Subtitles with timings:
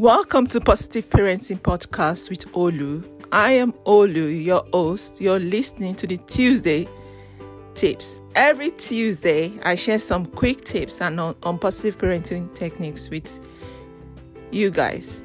[0.00, 3.06] Welcome to Positive Parenting Podcast with Olu.
[3.32, 5.20] I am Olu, your host.
[5.20, 6.88] You're listening to the Tuesday
[7.74, 8.22] tips.
[8.34, 13.40] Every Tuesday, I share some quick tips and on, on positive parenting techniques with
[14.50, 15.22] you guys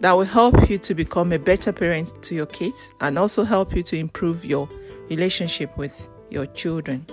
[0.00, 3.74] that will help you to become a better parent to your kids and also help
[3.74, 4.68] you to improve your
[5.08, 7.06] relationship with your children.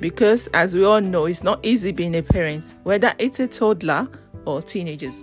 [0.00, 4.08] Because, as we all know, it's not easy being a parent, whether it's a toddler
[4.46, 5.22] or teenagers.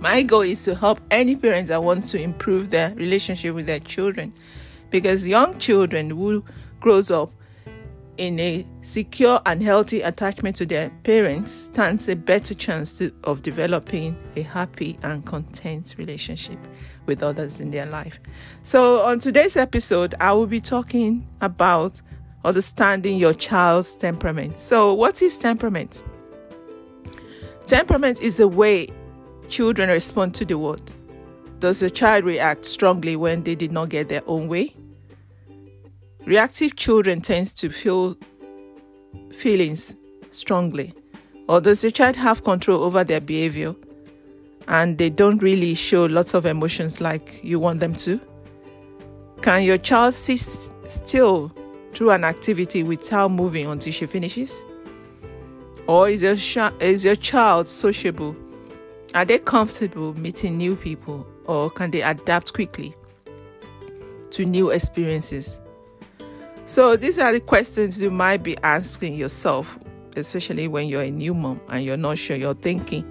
[0.00, 3.80] My goal is to help any parents that want to improve their relationship with their
[3.80, 4.32] children
[4.88, 6.42] because young children who
[6.80, 7.30] grows up
[8.16, 13.42] in a secure and healthy attachment to their parents stands a better chance to, of
[13.42, 16.58] developing a happy and content relationship
[17.04, 18.20] with others in their life.
[18.62, 22.00] So, on today's episode, I will be talking about
[22.42, 24.58] understanding your child's temperament.
[24.58, 26.02] So, what is temperament?
[27.66, 28.88] Temperament is a way
[29.50, 30.80] children respond to the word.
[31.58, 34.74] Does the child react strongly when they did not get their own way?
[36.24, 38.16] Reactive children tend to feel
[39.32, 39.94] feelings
[40.30, 40.94] strongly.
[41.48, 43.74] Or does the child have control over their behavior
[44.68, 48.20] and they don't really show lots of emotions like you want them to?
[49.42, 50.38] Can your child sit
[50.86, 51.52] still
[51.92, 54.64] through an activity without moving until she finishes?
[55.86, 58.36] Or is your, is your child sociable
[59.14, 62.94] are they comfortable meeting new people or can they adapt quickly
[64.30, 65.60] to new experiences?
[66.64, 69.78] So, these are the questions you might be asking yourself,
[70.16, 72.36] especially when you're a new mom and you're not sure.
[72.36, 73.02] You're thinking,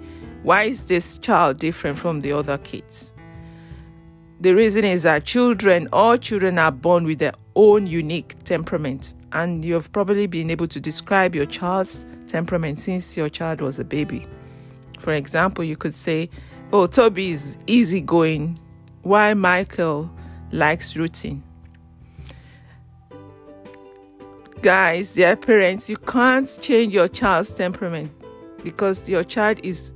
[0.42, 3.12] why is this child different from the other kids?
[4.40, 9.62] The reason is that children, all children are born with their own unique temperament, and
[9.62, 14.26] you've probably been able to describe your child's temperament since your child was a baby.
[15.00, 16.30] For example, you could say,
[16.72, 18.58] Oh, Toby is easygoing,
[19.02, 20.10] Why Michael
[20.52, 21.42] likes routine.
[24.62, 28.12] Guys, dear parents, you can't change your child's temperament
[28.62, 29.94] because your child is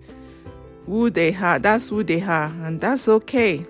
[0.86, 1.58] who they are.
[1.58, 3.66] That's who they are, and that's okay.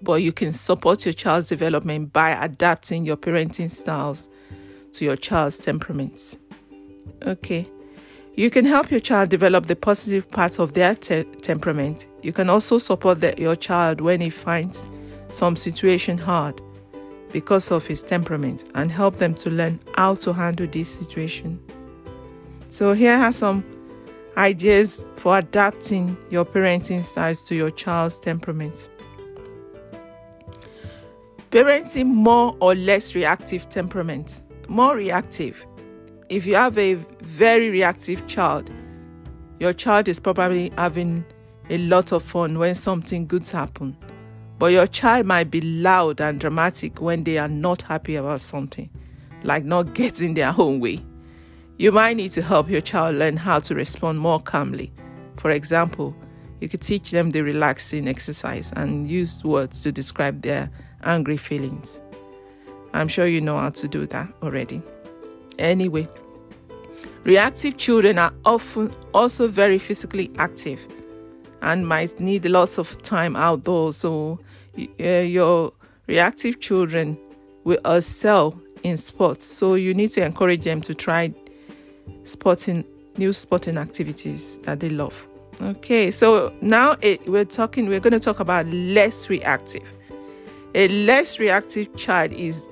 [0.00, 4.28] But you can support your child's development by adapting your parenting styles
[4.92, 6.38] to your child's temperaments.
[7.26, 7.68] Okay.
[8.40, 12.06] You can help your child develop the positive parts of their te- temperament.
[12.22, 14.88] You can also support the, your child when he finds
[15.28, 16.58] some situation hard
[17.32, 21.60] because of his temperament and help them to learn how to handle this situation.
[22.70, 23.62] So, here are some
[24.38, 28.88] ideas for adapting your parenting styles to your child's temperament.
[31.50, 34.40] Parenting more or less reactive temperament.
[34.66, 35.66] More reactive
[36.30, 38.70] if you have a very reactive child,
[39.58, 41.24] your child is probably having
[41.68, 43.96] a lot of fun when something good happens.
[44.58, 48.88] But your child might be loud and dramatic when they are not happy about something,
[49.42, 51.00] like not getting their own way.
[51.78, 54.92] You might need to help your child learn how to respond more calmly.
[55.36, 56.14] For example,
[56.60, 60.70] you could teach them the relaxing exercise and use words to describe their
[61.02, 62.02] angry feelings.
[62.92, 64.82] I'm sure you know how to do that already.
[65.60, 66.08] Anyway,
[67.24, 70.86] reactive children are often also very physically active
[71.62, 73.96] and might need lots of time outdoors.
[73.96, 74.40] So,
[74.78, 75.72] uh, your
[76.06, 77.18] reactive children
[77.64, 79.44] will excel in sports.
[79.44, 81.32] So, you need to encourage them to try
[82.22, 82.84] sporting
[83.18, 85.26] new sporting activities that they love.
[85.60, 87.86] Okay, so now it, we're talking.
[87.86, 89.92] We're going to talk about less reactive.
[90.74, 92.66] A less reactive child is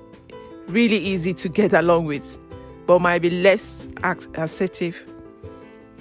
[0.68, 2.38] really easy to get along with
[2.88, 5.06] but might be less assertive.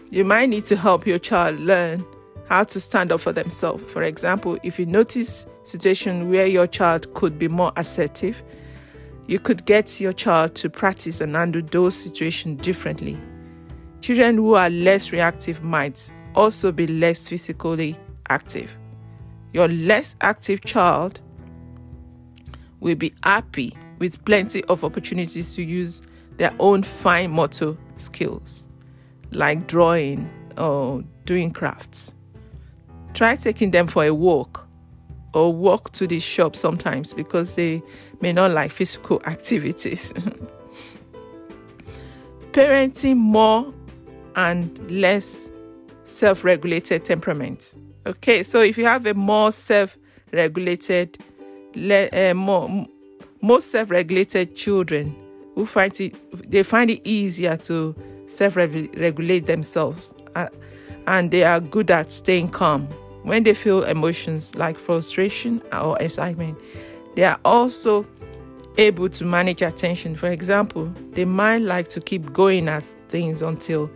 [0.09, 2.05] You might need to help your child learn
[2.47, 3.83] how to stand up for themselves.
[3.91, 8.41] For example, if you notice situation where your child could be more assertive,
[9.27, 13.19] you could get your child to practice and handle those situations differently.
[13.99, 17.97] Children who are less reactive might also be less physically
[18.29, 18.77] active.
[19.51, 21.19] Your less active child
[22.79, 28.67] will be happy with plenty of opportunities to use their own fine motor skills,
[29.31, 32.13] like drawing or doing crafts.
[33.13, 34.67] Try taking them for a walk
[35.33, 37.81] or walk to the shop sometimes because they
[38.21, 40.13] may not like physical activities.
[42.51, 43.73] Parenting more
[44.35, 45.49] and less
[46.03, 47.77] self regulated temperaments.
[48.05, 49.97] Okay, so if you have a more self
[50.31, 51.17] regulated,
[51.75, 52.87] uh, more,
[53.41, 55.15] more self regulated children,
[55.57, 56.15] who find it
[56.51, 57.95] they find it easier to
[58.27, 60.47] self-regulate themselves uh,
[61.07, 62.87] and they are good at staying calm
[63.27, 66.57] when they feel emotions like frustration or excitement,
[67.15, 68.07] they are also
[68.77, 70.15] able to manage attention.
[70.15, 73.91] For example, they might like to keep going at things until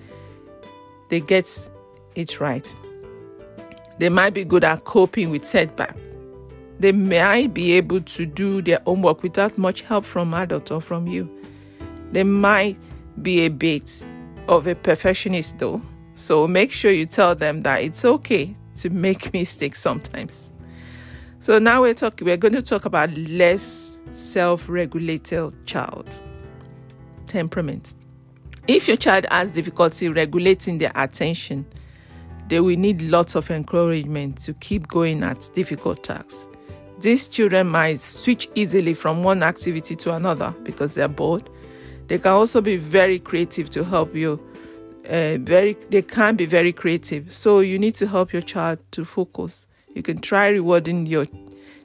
[1.08, 1.70] they get
[2.16, 2.76] it right.
[4.00, 6.02] They might be good at coping with setbacks.
[6.80, 11.08] They might be able to do their homework without much help from adults or from
[11.08, 11.30] you.
[12.12, 12.78] They might
[13.22, 14.06] be a bit
[14.48, 15.82] of a perfectionist though.
[16.14, 20.54] So make sure you tell them that it's okay to make mistakes sometimes.
[21.40, 26.08] So now we're talking we're going to talk about less self-regulated child
[27.26, 27.96] temperament.
[28.68, 31.66] If your child has difficulty regulating their attention,
[32.48, 36.50] they will need lots of encouragement to keep going at difficult tasks.
[37.00, 41.50] These children might switch easily from one activity to another because they're bored.
[42.12, 44.38] They can also be very creative to help you.
[45.06, 47.32] Uh, very, they can be very creative.
[47.32, 49.66] So you need to help your child to focus.
[49.96, 51.26] You can try rewarding your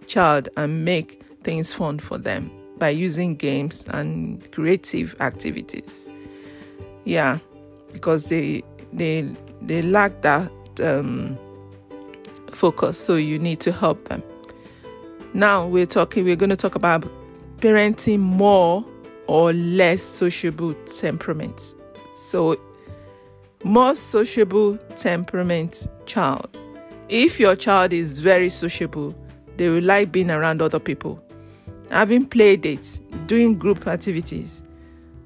[0.08, 6.08] child and make things fun for them by using games and creative activities.
[7.04, 7.38] Yeah,
[7.92, 9.30] because they they
[9.62, 10.50] they lack that
[10.82, 11.38] um,
[12.50, 14.24] focus, so you need to help them.
[15.34, 16.24] Now we're talking.
[16.24, 17.04] We're going to talk about
[17.58, 18.84] parenting more
[19.26, 21.74] or less sociable temperaments.
[22.14, 22.58] So,
[23.64, 26.56] more sociable temperament child.
[27.08, 29.14] If your child is very sociable,
[29.56, 31.22] they will like being around other people,
[31.90, 34.62] having play dates, doing group activities.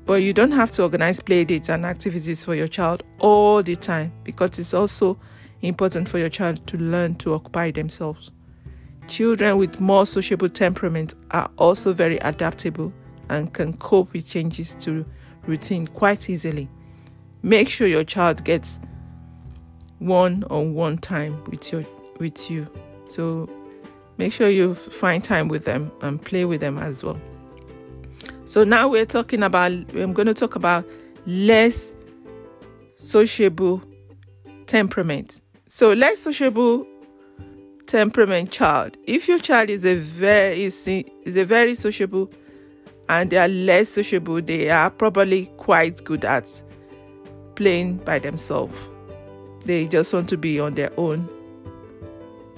[0.06, 3.76] But you don't have to organize play dates and activities for your child all the
[3.76, 5.19] time because it's also
[5.62, 8.32] important for your child to learn to occupy themselves.
[9.06, 12.93] Children with more sociable temperament are also very adaptable
[13.30, 15.06] and can cope with changes to
[15.46, 16.68] routine quite easily.
[17.42, 18.80] Make sure your child gets
[20.00, 21.84] one-on-one time with your
[22.18, 22.66] with you.
[23.06, 23.48] So
[24.18, 27.18] make sure you find time with them and play with them as well.
[28.44, 30.84] So now we're talking about I'm going to talk about
[31.24, 31.92] less
[32.96, 33.82] sociable
[34.66, 35.40] temperament.
[35.68, 36.86] So less sociable
[37.86, 38.96] temperament child.
[39.04, 42.30] If your child is a very is, is a very sociable
[43.10, 46.48] and they are less sociable, they are probably quite good at
[47.56, 48.88] playing by themselves.
[49.64, 51.28] They just want to be on their own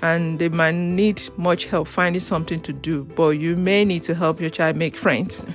[0.02, 4.14] and they might need much help finding something to do, but you may need to
[4.14, 5.46] help your child make friends.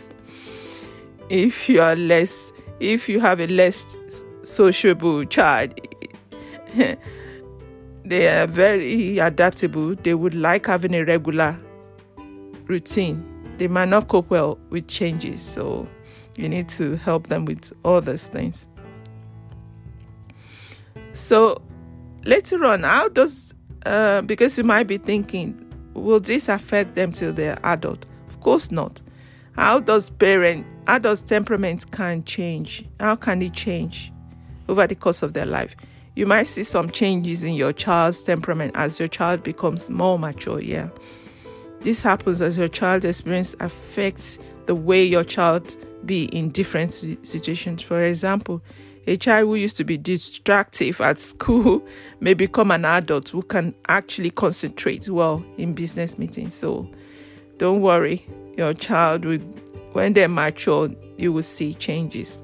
[1.29, 3.95] if you are less, if you have a less
[4.41, 5.79] sociable child,
[8.03, 9.93] they are very adaptable.
[9.93, 11.55] They would like having a regular
[12.65, 13.36] routine.
[13.57, 15.87] They might not cope well with changes, so
[16.35, 18.67] you need to help them with all those things.
[21.13, 21.61] So
[22.23, 23.55] later on, how does
[23.85, 28.05] uh, because you might be thinking, will this affect them till they're adult?
[28.27, 29.01] Of course not.
[29.53, 32.85] How does parent, how does temperament can change?
[32.99, 34.11] How can it change
[34.69, 35.75] over the course of their life?
[36.15, 40.59] You might see some changes in your child's temperament as your child becomes more mature.
[40.59, 40.89] Yeah,
[41.81, 47.81] this happens as your child's experience affects the way your child be in different situations.
[47.81, 48.61] For example,
[49.05, 51.85] a child who used to be distractive at school
[52.19, 56.53] may become an adult who can actually concentrate well in business meetings.
[56.53, 56.89] So
[57.57, 59.39] don't worry, your child will,
[59.93, 62.43] when they're mature, you will see changes.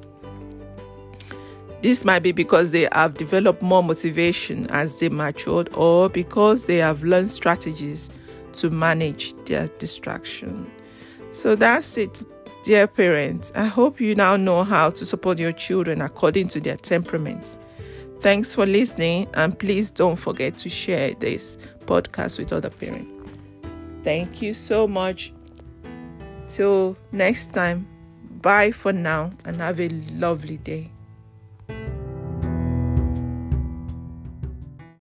[1.81, 6.77] This might be because they have developed more motivation as they matured, or because they
[6.77, 8.09] have learned strategies
[8.53, 10.71] to manage their distraction.
[11.31, 12.23] So that's it
[12.63, 16.77] Dear parents, I hope you now know how to support your children according to their
[16.77, 17.59] temperaments.
[18.21, 23.17] Thanks for listening, and please don't forget to share this podcast with other parents.
[24.01, 25.33] Thank you so much.
[26.47, 27.85] Till next time,
[28.41, 30.89] bye for now and have a lovely day.